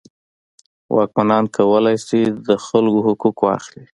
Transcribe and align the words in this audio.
واکمنان 0.95 1.45
کولی 1.55 1.95
شول 2.05 2.31
د 2.47 2.49
خلکو 2.65 2.99
حقوق 3.07 3.37
واخلي. 3.45 3.85